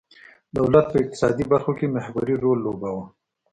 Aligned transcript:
دولت 0.57 0.85
په 0.89 0.97
اقتصادي 1.03 1.45
برخو 1.53 1.71
کې 1.77 1.93
محوري 1.95 2.35
رول 2.43 2.59
لوباوه. 2.65 3.03